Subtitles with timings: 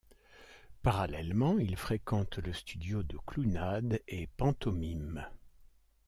[0.81, 5.27] Parallèlement il fréquente le studio de clownade et pantomime.